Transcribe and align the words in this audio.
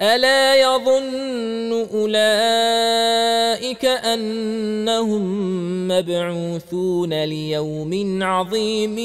ألا 0.00 0.54
يظن 0.54 1.86
أولئك 1.94 3.84
أنهم 3.84 5.22
مبعوثون 5.88 7.24
ليوم 7.24 8.18
عظيم 8.22 8.98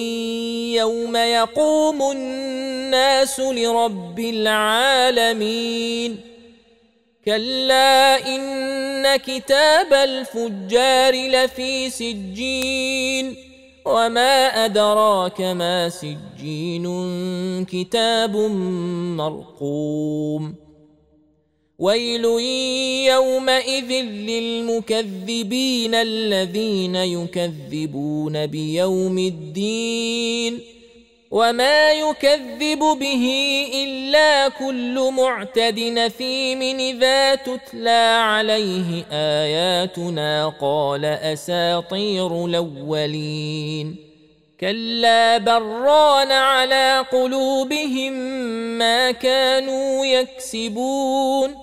يوم 0.74 1.16
يقوم 1.16 2.12
الناس 2.12 3.40
لرب 3.40 4.20
العالمين. 4.20 6.18
كلا 7.26 8.28
إن 8.36 9.16
كتاب 9.16 9.94
الفجار 9.94 11.30
لفي 11.30 11.90
سجين. 11.90 13.36
وما 13.86 14.66
أدراك 14.66 15.42
ما 15.42 15.90
سجين 15.90 16.86
كتاب 17.66 18.36
مرقوم. 19.18 20.63
ويل 21.84 22.26
يومئذ 23.12 23.92
للمكذبين 24.30 25.96
الذين 25.96 26.96
يكذبون 26.96 28.46
بيوم 28.46 29.18
الدين 29.18 30.60
وما 31.32 31.92
يكذب 31.92 32.80
به 32.80 33.26
إلا 33.74 34.48
كل 34.50 35.12
معتد 35.18 35.80
نثيم 35.80 36.62
إذا 36.62 37.36
تتلى 37.36 38.20
عليه 38.24 39.06
آياتنا 39.12 40.54
قال 40.62 41.06
أساطير 41.06 42.46
الأولين 42.46 43.96
كلا 44.60 45.38
بران 45.38 46.32
على 46.32 47.06
قلوبهم 47.12 48.14
ما 48.78 49.12
كانوا 49.12 50.06
يكسبون 50.06 51.63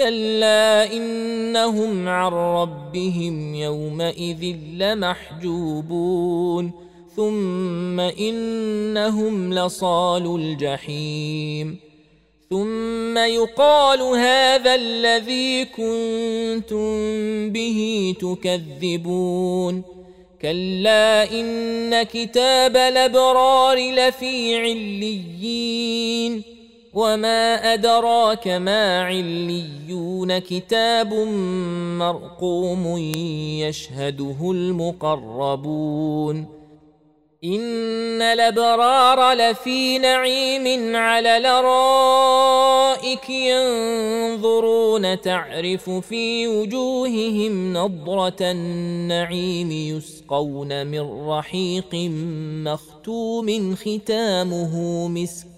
كلا 0.00 0.92
إنهم 0.92 2.08
عن 2.08 2.32
ربهم 2.32 3.54
يومئذ 3.54 4.56
لمحجوبون. 4.76 6.72
ثم 7.16 8.00
إنهم 8.00 9.54
لصال 9.54 10.40
الجحيم. 10.40 11.76
ثم 12.50 13.18
يقال 13.18 14.02
هذا 14.02 14.74
الذي 14.74 15.64
كنتم 15.64 16.88
به 17.50 18.14
تكذبون. 18.20 19.82
كلا 20.42 21.30
إن 21.30 22.02
كتاب 22.02 22.76
الأبرار 22.76 23.76
لفي 23.76 24.56
عليين. 24.56 26.42
وما 26.98 27.74
ادراك 27.74 28.48
ما 28.48 29.02
عليون 29.02 30.38
كتاب 30.38 31.14
مرقوم 31.98 32.98
يشهده 33.58 34.36
المقربون 34.50 36.46
ان 37.44 38.22
الابرار 38.22 39.32
لفي 39.32 39.98
نعيم 39.98 40.96
على 40.96 41.36
الارائك 41.36 43.30
ينظرون 43.30 45.20
تعرف 45.20 45.90
في 45.90 46.48
وجوههم 46.48 47.72
نضره 47.72 48.36
النعيم 48.40 49.70
يسقون 49.70 50.86
من 50.86 51.28
رحيق 51.28 51.94
مختوم 52.64 53.76
ختامه 53.76 55.08
مسك 55.08 55.57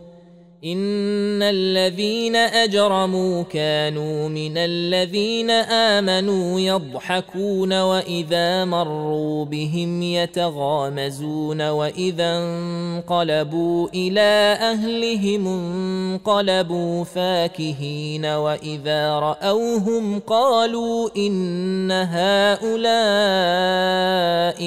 ان 0.65 1.41
الذين 1.41 2.35
اجرموا 2.35 3.43
كانوا 3.43 4.29
من 4.29 4.57
الذين 4.57 5.49
امنوا 5.49 6.59
يضحكون 6.59 7.81
واذا 7.81 8.65
مروا 8.65 9.45
بهم 9.45 10.03
يتغامزون 10.03 11.69
واذا 11.69 12.37
انقلبوا 12.37 13.87
إلى 13.93 14.57
اهلهم 14.61 15.47
انقلبوا 15.47 17.03
فاكهين 17.03 18.25
واذا 18.25 19.19
راوهم 19.19 20.19
قالوا 20.19 21.09
ان 21.17 21.91
هؤلاء 21.91 22.71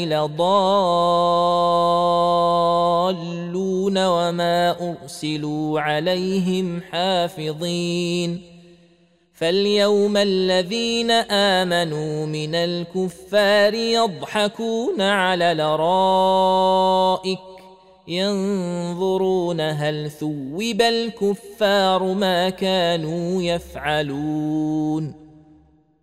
لضالون 0.07 1.45
وما 3.97 4.77
أرسلوا 4.91 5.81
عليهم 5.81 6.81
حافظين 6.81 8.43
فاليوم 9.35 10.17
الذين 10.17 11.11
آمنوا 11.31 12.27
من 12.27 12.55
الكفار 12.55 13.75
يضحكون 13.75 15.01
على 15.01 15.53
الارائك 15.53 17.39
ينظرون 18.09 19.61
هل 19.61 20.11
ثوب 20.11 20.83
الكفار 20.83 22.03
ما 22.03 22.51
كانوا 22.51 23.43
يفعلون 23.43 25.24